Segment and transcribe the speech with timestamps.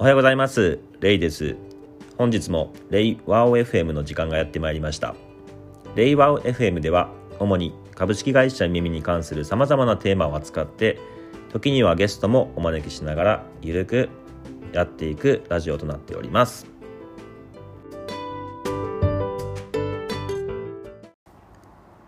[0.00, 0.78] おはようございます。
[1.00, 1.56] レイです。
[2.16, 5.14] 本日もレイワオ FM の時間がやってまいりました。
[5.94, 10.98] レイワオ FM では主に株式会社耳に関する様々なテーマを扱って
[11.52, 14.08] 時にはゲストもお招きしながらゆるく
[14.72, 16.66] やっていくラジオとなっております。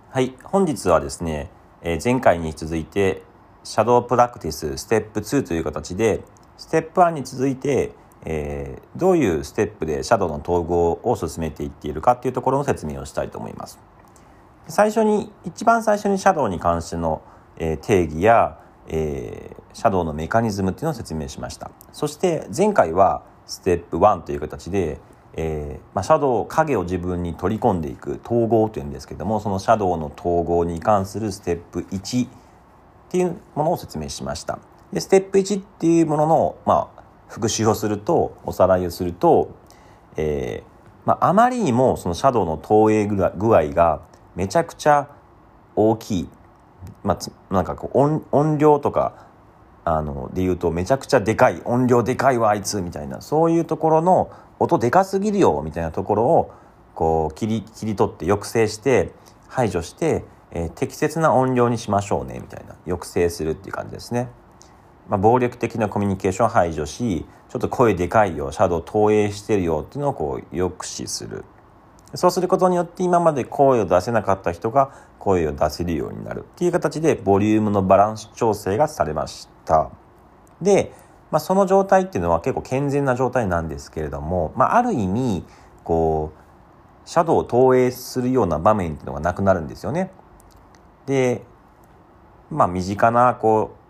[0.08, 0.34] はい。
[0.44, 1.50] 本日はですね、
[1.82, 3.20] えー前回に続いて
[3.64, 6.22] シャドウプラクティスステップ2という形で
[6.62, 7.92] ステップ1に続いて、
[8.24, 13.80] えーどういうステップでシャドウの統合を進めていっているかっていうところの説明をしたいと思います。
[14.68, 17.22] 最初に一番最初にシャドウに関しての、
[17.56, 25.00] えー定義や、えーシャドウのメカニズムっていうのを説明しましたそして前回はステップ1という形で、
[25.34, 32.28] えーまあ、シャドウ影を自分に取り込んでいく統合というんですけどもそのシャドウの統合に関するステップ1っ
[33.08, 34.58] ていうものを説明しました
[34.92, 39.54] でステップ1っていうものの、まあ、復習をするとおさらいをすると、
[40.16, 40.72] えー
[41.06, 44.02] まあ、あまりにもそのシャドウの投影具合が
[44.36, 45.08] めちゃくちゃ
[45.74, 46.28] 大きい、
[47.02, 49.26] まあ、つなんかこう音音量とか
[49.84, 51.60] あので言うとめちゃくちゃでかい。
[51.64, 52.80] 音量でかいわあいつ。
[52.82, 54.30] みたいなそういうところの
[54.60, 56.52] 音でかすぎるよみたいなところを
[56.94, 59.12] こう切り切り取って抑制して
[59.48, 62.76] 排除して、えー適切な音量にしましょうねみたいな。
[62.84, 64.28] 抑制するっていう感じですね。
[65.12, 71.44] まあ、暴力的なコミュニケーションを排除しちょっと声でかいよシャドウ投影してるよっていうのをこう抑止する。
[72.14, 76.40] そうすることによって今まで声を出せなかった人が声を出せるようになる。
[76.40, 79.90] っていう形でボリュームのバランス調整がされました。
[80.62, 80.94] で、
[81.30, 85.44] まあ、その状態っていうのは結構健全な状態なんですけれども、まあ、ある意味
[85.84, 90.10] こうシャドウを投影するような場面っていうのがなくなるんですよね。
[91.04, 91.42] で
[92.50, 93.81] まあ身近なこう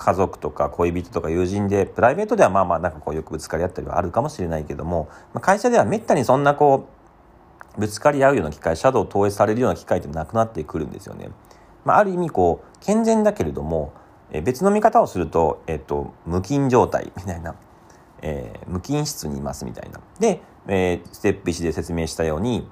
[0.00, 6.88] 家族とか恋人とか友人でプライベートではまあまあなんかこうよくぶつかり合ったりはあるかもしれないけども、まあ、会社ではめったにそんなこ
[7.76, 11.28] うぶつかり合うような機会シャドウを投影されるような機会ってなくなってくるんですよね。
[11.84, 13.92] まあ、ある意味こう健全だけれども
[14.42, 17.54] 別の見方をすると、えっと、無菌状態みたいな、
[18.22, 20.00] えー無菌室にいますみたいな。
[20.18, 22.66] で、えーステップ1で説明したように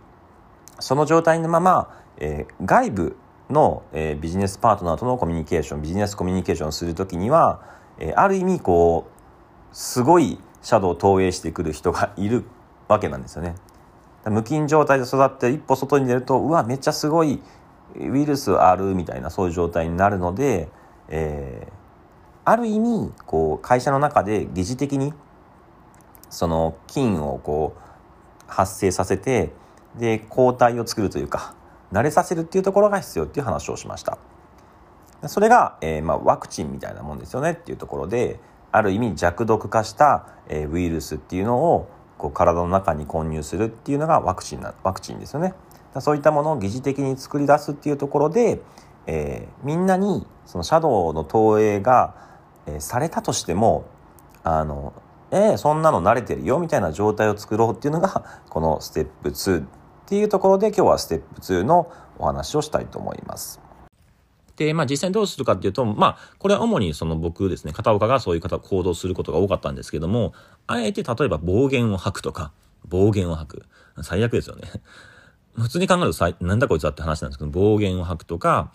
[0.78, 3.16] その状態のまま、えー外部
[3.50, 7.62] の、えービジネスパートナーとのコミュニケーションビジネスコミュニケーションをするときには、
[7.98, 12.44] えーある意味こうすごいシャドウを投影してくる人がいる
[12.88, 13.54] わけなんですよね。
[14.26, 17.40] 無菌状態で育って一歩外に出るとうわめっちゃすごい
[17.96, 20.68] ウイルスあるみたいなそういう状態になるので、
[21.08, 21.78] えー
[22.44, 25.12] ある意味こう会社の中で疑似的に
[26.30, 27.80] その菌をこう
[28.46, 29.52] 発生させて
[29.98, 31.54] で抗体を作るというか
[31.92, 34.18] 慣れさせるっていうところが必要っていう話をしました。
[35.26, 38.38] それが、えーまあ、ワクチンみたいなもんですよねっていうところで
[38.70, 41.88] ある意味弱毒化した、えーウイルスっていうのを
[42.18, 45.54] こう体の中に混入するっていうのがワクチンなワクチンですよね。
[46.00, 48.60] そういったものを疑似的に作り出すっていうところで、
[49.06, 52.14] えーみんなにそのシャドウの投影が、
[52.66, 53.86] えーされたとしても
[54.44, 54.92] あの
[55.30, 59.64] えーそんなの慣れてるよみたいな状態を作ろうっていうのがこのステップ2
[60.08, 63.60] っていうところで今日はステップ2のお話をしたいと思います。
[64.56, 70.32] で、まあ実際にどうするかっていうと、まあこれは主にその僕ですね、片岡がそういう方行動することが多かったんですけども、
[70.66, 72.52] あえて例えば暴言を吐くとか、
[72.88, 73.66] 暴言を吐く。
[74.02, 74.62] 最悪ですよね。
[75.58, 78.72] 普通に考えるとさいなんだこいつだって話なんですけど、暴言を吐くとか、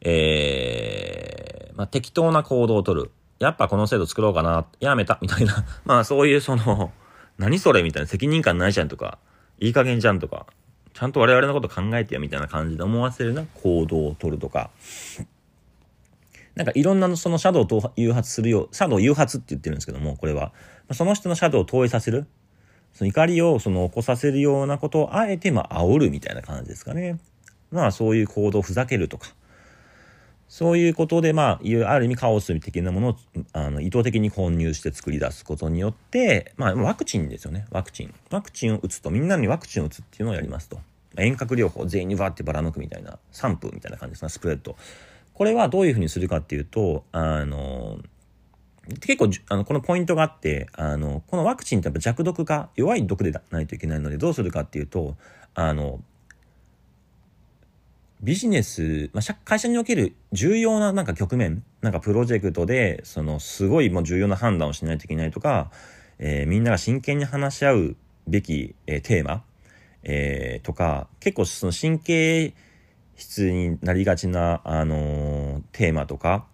[0.00, 3.10] えー、まあ適当な行動をとる。
[3.38, 5.66] やっぱこの制度作ろうかな、やめた、みたいな。
[5.84, 6.90] まあそういうその、
[7.36, 9.18] 何それみたいな責任感ないじゃんとか、
[9.58, 10.46] いい加減じゃんとか、
[10.92, 14.70] ちゃんと我々のこと考えてよみたいな感じで思わせるな行動をとるとか、
[16.54, 20.52] なんかいろんなそのシャドウを誘発するよう、シャドウ誘発って言ってるんですけども、これは。
[20.92, 22.26] その人のシャドウを投影させる。
[22.92, 27.18] その怒りをその起こさせるようなことをあえてまあ煽るみたいな感じですかね。
[27.70, 29.34] まあそういう行動をふざけるとか。
[30.50, 33.16] そういうことでまあ、いわゆるある意味カオス的なものを
[33.52, 37.66] あの意図的に混入して作り出すことによって、まあワクチンですよね。
[37.70, 38.12] ワクチン。
[38.32, 40.80] ワクチンを打つとみんなにワクチンを打つっていうのをやりますと。
[41.16, 44.28] 遠隔療法全員にバーってばらまくみたいな散布みたいな感じですね。
[44.28, 44.76] スプレッド。
[45.34, 48.00] これはどういうふうにするかっていうと、あの、
[49.00, 55.16] 結構あのこのポイントがあってあのこのワクチンってやっぱ弱毒化弱い毒でないといけないのでどうするかっていうと
[55.54, 56.00] あの
[58.22, 65.70] ビジネス、まあ、会社における重要ななんか局面なんかプロジェクトでそのすごいもう重要な判断をしないといけないとか、
[66.18, 67.96] えーみんなが真剣に話し合う
[68.28, 69.42] べき、えーテーマ、
[70.02, 72.52] えーとか結構その神経
[73.16, 76.46] 質になりがちな、あのテーマとか、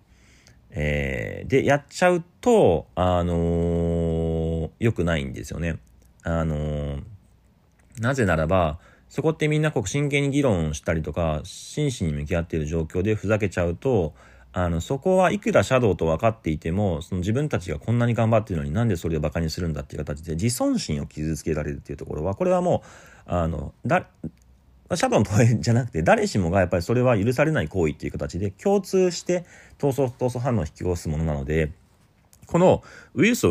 [0.71, 5.79] えーでやっちゃうと、あの良くないんですよね。
[6.23, 7.01] あの
[7.99, 14.15] なぜならば、そこってみんなこう真剣に議論したりとか、真摯に向き合っている状況でふざけちゃうと、
[14.53, 22.83] あの、そこはいくらシャドウと分かっていても、その自分たちがこんなに頑張ってるのになんでそれを馬鹿にするんだっていう形で自尊心を傷つけられるっていうところは、これはも
[23.27, 24.07] う、あの、だ、
[24.95, 29.45] シャドウの問いじゃなくて、誰しもがやっぱりそれは許されない行為っていう形で共通して
[29.79, 31.73] 闘争、闘争反応を引き起こすものなので、
[32.47, 32.83] この
[33.15, 33.47] ウイルス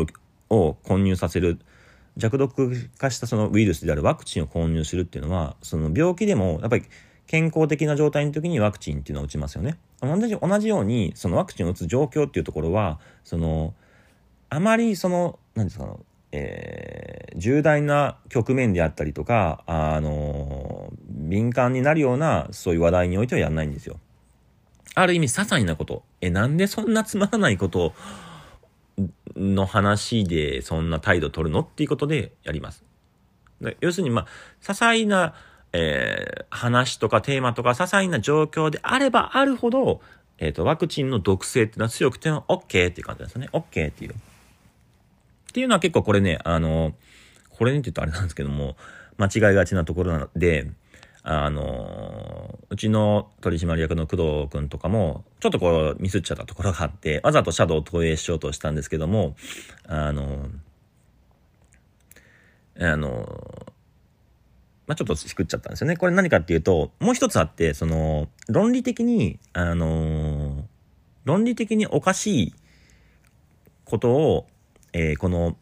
[0.48, 1.58] を混入させる、
[2.16, 6.84] 弱毒化したそのウイルスであるワクチンを混入するっていうのは、その病気でもやっぱり
[7.26, 9.78] 健康的な状態の時にワクチンっていうのを打ちますよね。
[10.00, 13.74] 同じ同じように、そのワクチンを打つ状況っていうところは、その、
[14.48, 15.96] あまりその、何ですか、
[16.32, 23.98] えー、重大な局面であったりとか、あの敏感になるような、そういう話題においてはやんないんですよ。
[24.94, 26.04] ある意味、些細なこと。
[26.20, 27.92] え、なんでそんなつまらないことを
[29.36, 32.84] の話でそんな態度取るのっていうことでやります。
[33.80, 34.26] 要するに、まあ、
[34.62, 35.34] 些細な、
[35.72, 40.00] えー、話とかテーマとか些細な状況であればあるほど、
[40.38, 43.48] えっ、ー、と、ワクチンの毒性っていうのは強くても OK っていう感じなんですよね。
[43.52, 44.12] OK っていう。
[44.12, 44.14] っ
[45.52, 46.94] ていうのは結構これね、あの、
[47.50, 48.76] これねって言うとあれなんですけども、
[49.16, 50.70] 間違いがちなところなので、
[51.22, 52.15] あの、
[52.68, 59.36] うちの取締役の工藤くんとかも、ちょっとこうミスっちゃったところがあって、 わざとシャドウを投影しようとしたんですけども、
[59.86, 60.48] あの、
[62.78, 63.72] あの、
[64.86, 65.96] まあ、ちょっとしくっちゃったんですよね。
[65.96, 70.68] これ何かっていうと、もう一つあって、その、論理的に、あの
[71.24, 72.54] 論理的におかしい
[73.84, 74.46] ことを、
[74.92, 75.56] えー、この、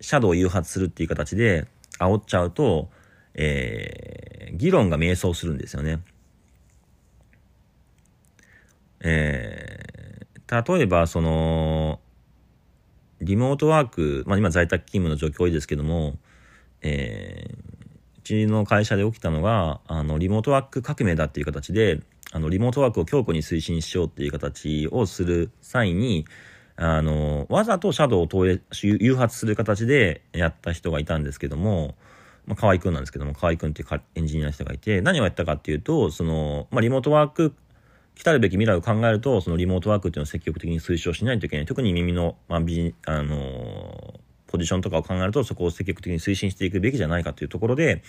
[0.00, 1.66] シャドウを誘発するっていう形で
[1.98, 2.90] 煽っちゃうと、
[3.34, 6.00] えー、議論が迷走するんですよね。
[9.00, 12.00] えー、例えば、その、
[13.20, 16.18] リモートワーク、まあ今在宅勤務の状況多いですけども、
[16.82, 22.00] えー、うちの会社で起きたのが、あの、リモートワーク革命だっていう形で、
[22.32, 26.26] あの、リモートワークを強固に推進しようっていう形をする際に、
[26.76, 31.94] あの、わざとシャドウを投影、誘発する形でやった人がいたんですけども、
[32.50, 37.54] まあ、河合くんなんですけども、河合くんっていうエンジニアの人がいて、何をやったかっていうと、その、まあ、リモートワーク、
[38.16, 41.66] 来たるべき未来を考えると、そのリモートワークっていうのを積極的に推奨しないといけない。
[41.66, 48.02] 特に耳の、まあ、ビあのポジションとかを考えると、そこを積極的に推進していくべきじゃないかというところで、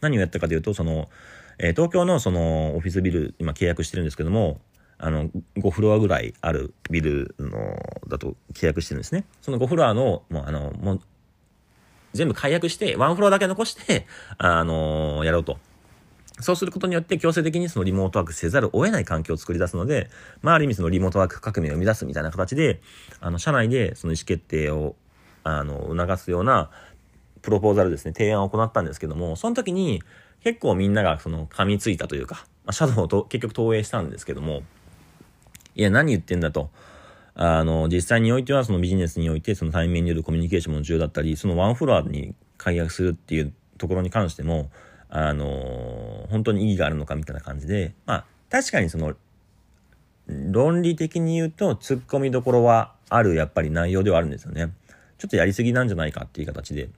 [0.00, 1.08] 何をやったかというと、その、
[1.58, 4.60] えー、東京のそのオフィスビル、今契約してるんですけども、
[4.98, 7.50] あの、5フロアぐらいあるビルの、
[8.08, 9.24] だと契約してるんですね。
[9.40, 11.00] その5フロアの、もうあの、も、
[12.12, 14.06] 全部解約して、ワンフロアだけ残して、
[14.38, 15.58] あのー、やろうと。
[16.40, 20.08] そうすることによって強制的にそのリモートワークせざるを得ない環境を作り出すので、
[20.40, 22.80] まあ、ある意味そのリモートワーク革命を生み出すみたいな形で、
[23.20, 24.94] あの、社内でその意思決定を、
[25.42, 26.70] あの、促すような
[27.42, 30.02] プロポーザルですね、提案を行ったんですけども、その時に
[30.44, 34.62] 結構みんながその噛みついたというか、まあ、シャドウをと結局投影したんですけども、
[35.74, 36.70] いや、何言ってんだと。
[37.40, 44.70] あの、実際においてはそのビジネスにおいてその対面によるコミュニケーションも重要だったり、そのワンフロアに解約するっていうところに関しても、
[45.08, 49.14] あの、本当に意義があるのかみたいな感じで、まあ、確かにその、
[50.26, 54.72] 論理的に言うと突っ込みどころはあるやっぱり内容ではあるんですよね。
[55.16, 56.88] ちょっとやりすぎなんじゃないかっていう形で、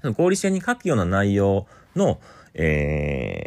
[0.00, 2.20] その合理性に書くような内容の、
[2.54, 3.44] え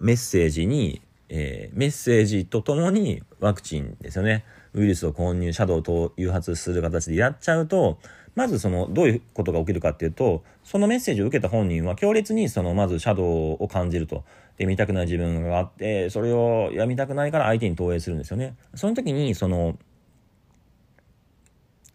[0.00, 4.44] ー、メッセージにえー、メッセージとともにワクチンですよね。
[4.74, 7.98] ウイルスを混入、シャドウと誘発する形でやっちゃうと、
[8.34, 14.24] まずその、どういうことが起きるかっていうと、そのメッセージを受けた本人は強烈にその、まずシャドウを感じると。
[14.56, 18.56] で、見たくない自分があって、それをやみたくないから相手に投影するんですよね。
[18.74, 19.78] その時に、その、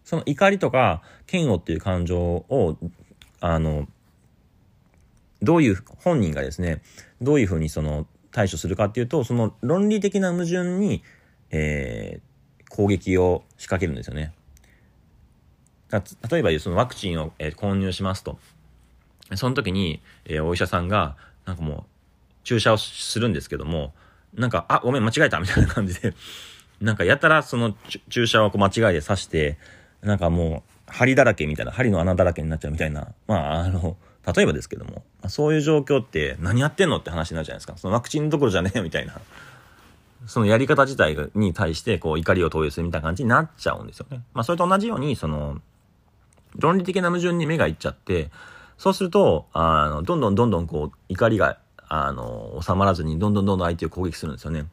[0.03, 2.77] その怒りとか嫌悪っていう感情を、
[3.39, 3.87] あの、
[5.41, 6.81] どういう、本人がですね、
[7.21, 11.03] どういうふうにその、対処するかっていうと、その論理的な矛盾に、
[11.51, 14.33] えー、攻撃を仕掛けるんですよね。
[16.29, 18.39] 例えば、そのワクチンを、えー、購入しますと。
[19.35, 21.83] その時に、えー、お医者さんが、なんかもう、
[22.43, 23.93] 注射をするんですけども、
[24.33, 26.13] なんか、あ、ごめん、間違えたみたいな感じで、
[26.81, 27.77] なんかやたらその
[28.09, 29.57] 注射をこう間違いで刺して、
[30.01, 37.77] なんかもう、針だらけみたいな、針の穴だらけになっちゃうみたいな、まあ、あの、例えばですけども、そういう状況って何やってんのって話になるじゃないですか。
[37.77, 39.19] そのワクチンどころじゃねえ みたいな。
[40.25, 44.21] そのやり方自体に対してこう怒りを投影するみたいな感じになっちゃうんですよね。
[44.33, 45.61] まあそれと同じように、その、
[46.55, 48.31] 論理的な矛盾に目がいっちゃって、
[48.77, 51.57] そうすると、あの、どんどんどんどんこう怒りが、
[51.89, 54.65] あの、収まらずにどんどんどんどん相手を攻撃するんですよね。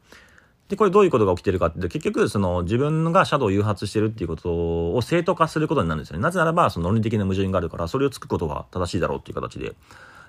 [0.71, 6.23] で、これどういうことが起きてるかって、結局、その自分がシャドウを誘発してるっていうことを正当化することになるんですよね。
[6.23, 9.73] なぜならば、その論理的な矛盾があるから、それをつくことが正しいだろうっていう形で。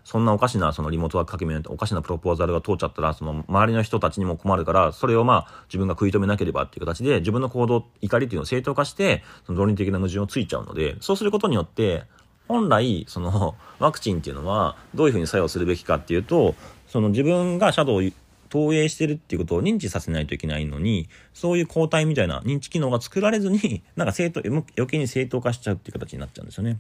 [0.03, 12.03] そんなおかしなそのリモートワーク革命おかしなプロポーザルが通っちゃったら、その周りの人たちにも困るから、それをまあ自分が食い止めなければっていう形で、自分の行動、怒りっていうのを正当化して、その論理的な矛盾をついちゃうので、そうすることによって、
[12.49, 16.57] 本来、そのワクチンっていうのはどういうふうに作用するべきかっていうと、
[16.89, 18.11] その自分がシャドウを
[18.53, 26.79] 投影してるっていうことを認知させないといけないのに、そういう抗体みたいな認知機能が作られずに、 なんか正当、余計に正当化しちゃうっていう形になっちゃうんですよね。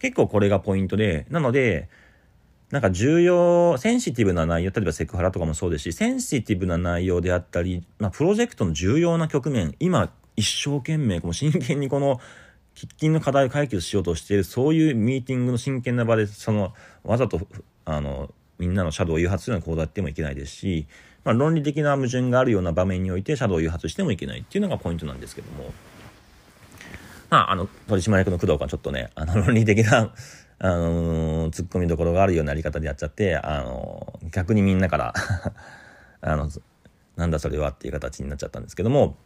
[0.00, 1.88] 結構これがポイントで、なので、
[2.72, 12.20] なんか重要、センシティブな内容、例えばセクハラとかもそうですし、センシティブな内容であったり、まあ、プロジェクトの重要な局面、今、一生懸命、この真剣にこの、
[12.74, 17.46] 喫緊の課題を解決しようとしている、そういうミーティングの真剣な場で、その、わざと、
[17.84, 20.86] あの、みんなのシャドウを誘発するような行動をやってもいけないですし、
[21.24, 25.72] まあ、論理的な矛盾があるような場面においてシャドウを誘発してもいけないっていうのがポイントなんですけども、
[27.30, 30.12] まあ、あの、取締役の工藤がちょっとね、あの、 論理的な
[30.58, 35.14] あのー、突っ込みどころがあるようなやり方でやっちゃって、あのー、逆にみんなから
[36.22, 36.48] あの、
[37.16, 39.18] なんだそれはっていう形になっちゃったんですけども、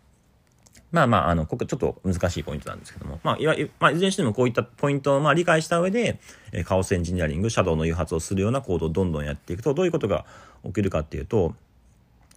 [0.92, 6.18] まあまあ、あの、ここちょっと難しいポイントなんですけども、まあ、いわゆる、まあ、いずれにしてもこういったポイントをまあ理解した上で、
[6.52, 10.26] えー、カオスエンジニアリング、シャドウの誘発をするような行動をどんどんやっていくと、どういうことが
[10.64, 11.54] 起きるかっていうと、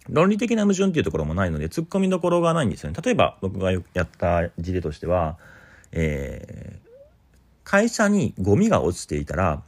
[0.08, 2.96] 論理的な矛盾っていうところもないので、突っ込みどころがないんですよね。
[3.02, 5.38] 例えば、僕がやった事例としては、
[5.92, 6.88] えー、
[7.64, 9.62] 会社にゴミが落ちていたら、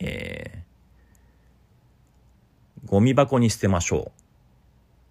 [0.00, 4.12] えー、ゴミ箱に捨てましょ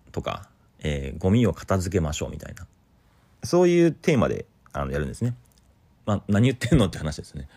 [0.07, 0.49] うとか、
[0.83, 2.67] えー、ゴミを片付けましょうみたいな、
[3.43, 5.35] そういうテーマであのやるんですね。
[6.05, 7.47] まあ、何言ってんのって話ですね。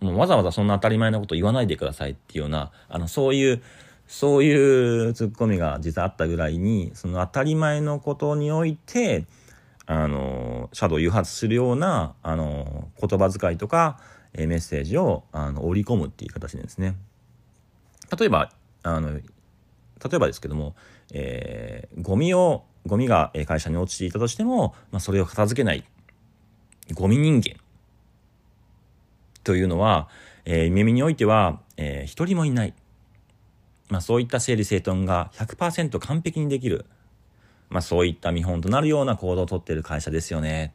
[0.00, 3.62] もうわざわざそんな当たり前なこと言わないでくださいっていうような、あの、そういう、
[4.06, 9.26] そういうツッコミが実はあったぐらいに、その当たり前のことにおいて、
[9.86, 14.00] あの、シャドウ誘発するような、あの、言葉遣いとか、
[14.32, 16.96] えメッセージを、あの、織り込むっていう形でですね。
[18.16, 19.20] 例えば、あの、
[20.02, 20.74] 例えばですけども、
[21.12, 25.84] えー、ゴミを、ゴミが会社に落ちていたとしても、まあ、それを片付けない、
[26.94, 27.56] ゴミ人間
[29.44, 30.08] というのは、
[30.44, 32.74] えー、耳においては、えー、一人もいない。
[33.88, 36.86] まあ、そういった整理整頓が100%完璧にできる。
[37.70, 40.74] まあそういった見本となるような行動をとっている会社ですよね。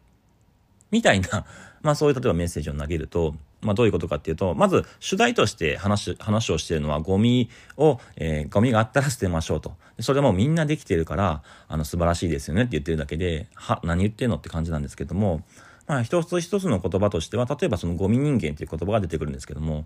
[0.92, 1.46] みたいな、
[1.82, 9.74] まあそういう例えばメッセージを投げると、まあどういうことかっていうと、まず主題として話、話をしているのはゴミを、えー、ゴミがあったら捨てましょうと。
[10.00, 15.44] それもみんなできてるから、あの素晴らしいですよねって言ってるだけで、は、何言ってんのって感じなんですけども、
[15.88, 19.86] まあ一つ一つの言葉としては、例えばそのゴミ人間っていう言葉が出てくるんですけども、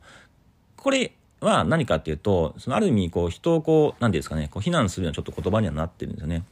[0.76, 6.44] これは何かっていうと、そのある意味こう人をこう、何て言うんですかね、こう非難するようなちょっと言葉にはなってるんですよね。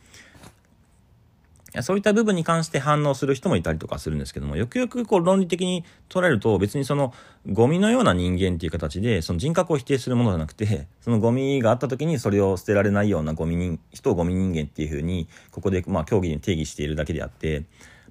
[1.82, 7.14] そういった部分に関して反応する人もいたりとかするんですけども、よくよくこう論理的に捉えると別にその
[7.48, 17.66] ゴミのような人間っていう形で、その人格を否定するものじゃなくて、そのゴミがあった時にそれを捨てられないようなゴミ人、人をゴミ人間っていうふうに、ここでまあ競技に定義しているだけであって、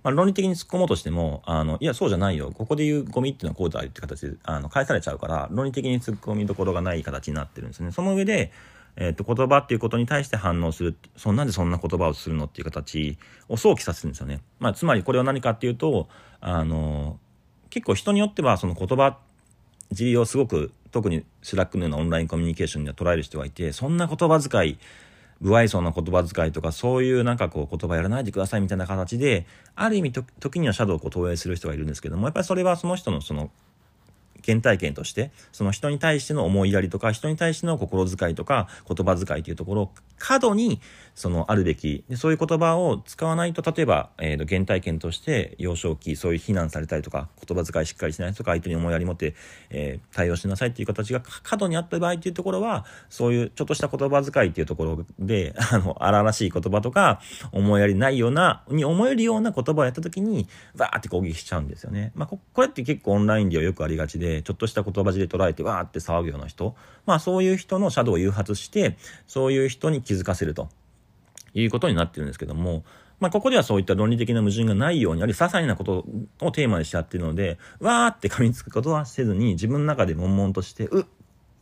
[0.07, 2.53] まあ、論理的に突っ込もうとしても、あの、いや、そうじゃないよ。
[2.53, 7.91] ここで言うゴミっていうのはこうだよって形で、あの、返されちゃうから、論理的に突っ込みどころがない形になってるんですね。
[7.91, 8.53] その上で、
[8.97, 10.97] えっ、ー、と、言葉っていうことに対して反応する。
[11.17, 14.41] そんなんでそんな言葉をするのっていう形を想起させるんですよね。
[14.59, 16.09] まあ、つまりこれは何かっていうと、
[16.41, 17.19] あの、
[17.71, 19.19] 結構人によってはその言葉
[19.93, 24.79] 尻をすごく特にスラックのようなオンラインコミュニケーションには捉える人がいてそんな言葉遣い
[25.43, 33.51] 不愛想な言葉遣いとかそういうなんかこう言葉やらないでくださいみたいな形である意味時にはシャドウを投影する人がいるんですけどもやっぱりそれはその人のその
[34.47, 40.81] 原体験として、その人に対しての思いやりとか、人に対しての心遣いとか、言葉遣いというところを過度に、
[41.15, 49.35] その、あるべき、でそういう言葉を使わないと、例えば、えっ、ー、と、原体験として、幼少期、そういう非難されたりとか、言葉遣いしっかりしないとか、相手に思いやり持って、
[49.71, 57.21] えー、対応しなさいっていう形が過度にあった場合っていうところは、そういうちょっとした言葉遣いっていうところで、 あの、荒々しい言葉とか、
[57.53, 62.13] 思いやりないような、に思えるような言葉をやった時に、バーって攻撃しちゃうんですよね。
[62.15, 66.75] まあ、これって結構オンラインではよくありがちで、ちょっとした言葉尻で捉えて、わーって騒ぐような人、
[67.05, 70.69] まあ、そういう人のシャドウを誘発して、そういう人に気づかせると。
[71.61, 72.85] いうことになってるんですけども、
[73.19, 76.05] まあ、ここではそういった論理的な矛盾がないように、あるいは些細なこと
[76.41, 81.05] をテーマにしちゃってるので、わーって噛みつくことはせずに、自分の中で悶々として、うっ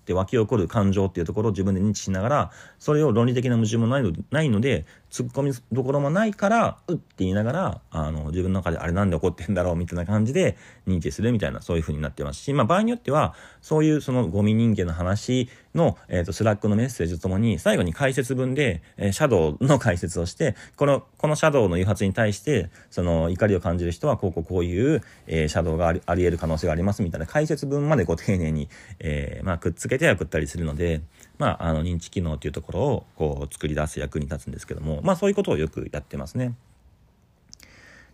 [0.04, 28.69] って湧き起こる感情っていうところを自分で認知しながら、それを論理的な矛盾もないのないので、突っ込みどころもないから、うって言いながら、あの、自分の中であれなんで怒ってんだろうみたいな感じで認知するみたいな、そういう風になってますし、まあ場合によっては、そういうそのゴミ人間の話の、えーと、スラックのメッセージとともに最後に解説文で、えー、シャドウの解説をしてこのこのシャドウの誘発に対してその怒りを感じる人はこうこうこういう、えー、シャドウがありあり得る可能性がありますみたいな解説文までこう丁寧に、
[29.00, 31.02] えーまあ、くっつけてはくったりするので、
[31.38, 36.54] まあ、あの認知機能というところをこう作り出す役に立つんですけども、まあ、そういうことをよくやってますね。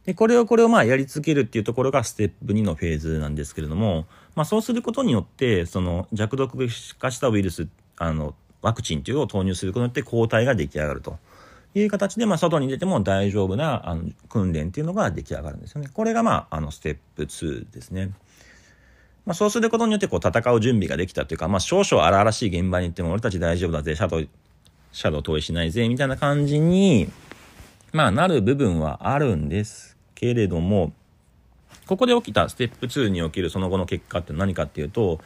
[0.07, 11.19] で、これをこれをまあやり続けるっていうところがステップ2のフェーズなんですけれども、まあそうすることによって、その弱毒化したウイルス、あの、ワクチンというのを投入することによって抗体が出来上がると
[11.75, 15.89] いう形で、まあ外に出ても大丈夫なあの訓練っていうのが出来上がるんですよね。
[15.93, 18.13] これがまあ、あの、ステップ2ですね。
[19.27, 24.29] まあそうすることによってこう戦う準備ができたというか、まあ少々荒々しい現場に行っても俺たち大丈夫だぜ、シャドウ、
[24.93, 27.11] シャドウ投影しないぜ、みたいな感じに、
[27.93, 30.93] まあなる部分はあるんですけれども、
[31.87, 35.21] ここで起きたステップ2におけるその後の結果って何かっていうと、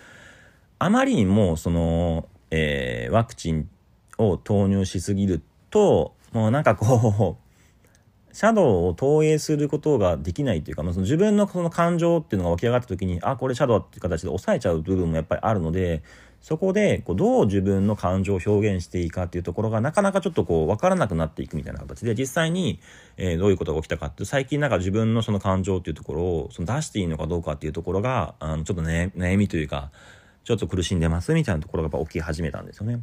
[0.78, 3.68] あまりにもその、えー、ワクチン
[4.18, 7.44] を投入しすぎると、もうなんかこう、
[8.34, 16.02] シャドウを投影することができないというか、まあ、その自分のその感情っていうのが起き上がった時に、あ、これシャドウっていう形で抑えちゃう部分もやっぱりあるので、
[16.44, 22.80] そこでこうどう自分の感情を表現していいかっていうところがなかなかちょっとこう分からなくなっていくみたいな形で実際に、
[23.16, 29.90] え、どういうことが起きたかって最近なんか自分のその感情っていうところをその出していいのかどうかっていうところがあのちょっとね悩みというか
[30.44, 33.00] ちょっと苦しんでますみたいなところがやっぱ起き始めたんですよね。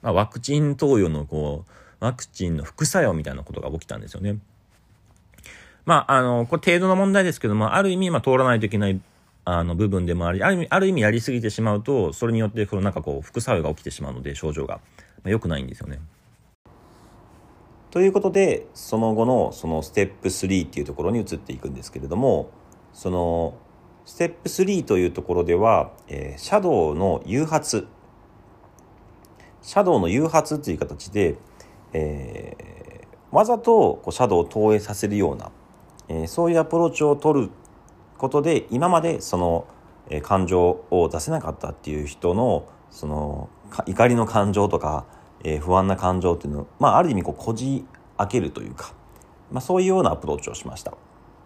[0.00, 4.38] まあ、ワクチン投与のこうワクチンの副作用みたいなことが起きたんですよね。
[5.86, 9.00] まあ、あの、これ程度の問題ですけども、ある意味、まあ、通らないといけない
[9.50, 16.00] あの部分でもありある意味ある意味やりすぎてしまうとそれによってこのなんかこう副作用が起きてしまうので症状が、まあ、良くないんですよね。
[17.90, 22.50] ということでその後のそのステップ3っていうところに移っていくんですけれども
[22.92, 23.56] その
[24.04, 27.88] ステップ3というところでは、えー、シャドウの誘発
[29.62, 31.36] シャドウの誘発という形で、
[31.94, 35.50] えー、わざとこうシャドウを投影させるような、
[36.08, 37.50] えー、そういうアプローチを取る
[38.18, 39.66] ことで今までその、
[40.22, 43.50] 感情を出せなかったっていう人のその
[43.86, 45.04] 怒りの感情とか、
[45.44, 47.84] え不安な感情っていうのを、まあ、ある意味こうこじ
[48.16, 48.92] 開けるというか、
[49.52, 50.94] まあ、そういうようなアプローチをしました。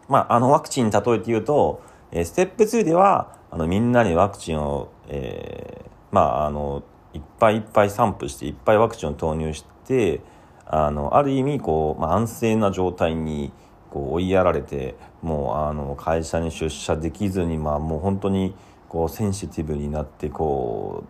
[0.09, 6.83] まあ、あのワクチンに例えて言うと、えステップ2ではあのみんなにワクチンを、えー、まああの
[7.13, 10.21] いっぱいいっぱい散布していっぱいワクチンを投入して
[10.67, 13.53] あのある意味こう、まあ、安静な状態に
[13.93, 18.55] こう追いやられてもうあの会社に出社できずにまあもう本当に
[18.89, 21.05] こうセンシティブになってこ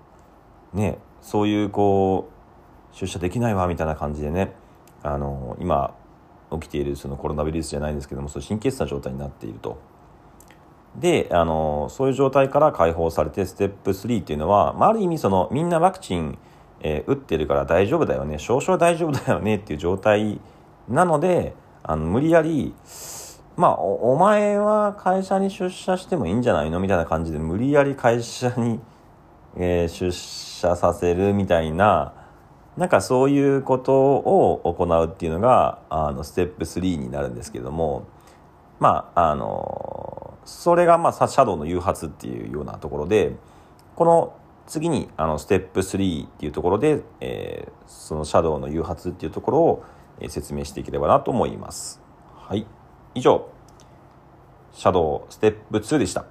[0.74, 2.28] うねそういうこ
[2.92, 4.52] う出社できないわみたいな感じでね
[5.04, 5.94] あの今
[6.50, 9.78] 起きているそのコロナウイルスじゃないんですけどもその神経質な状態になっていると。
[10.96, 16.36] であのそういう状態から解放されてステップ3っていうのは、まあ、ある意味そのみんなワクチン、
[16.80, 20.38] えー、打ってるから大丈夫だよね少々大丈夫だよねっていう状態
[20.88, 22.74] なのであの無理やり
[23.56, 26.80] まあお、お前は会社に出社してもいいんじゃないの？
[26.80, 28.80] みたいな感じで無理やり会社に、
[29.56, 32.14] えー、出社させるみたいな
[32.76, 38.06] なんかそういうことを行うっていうのがあのステップ3になるんですけども
[38.80, 43.36] まああのそれがまあシャドウの誘発っていうようなところで
[43.94, 44.34] この
[44.66, 49.84] 次にあのステップ3っていうところで、えー、そのシャドウの誘発っていうところを
[50.28, 52.00] 説明していければなと思います。
[52.34, 52.66] はい。
[53.14, 53.48] 以上、
[54.72, 56.24] シャドウステップ2でした。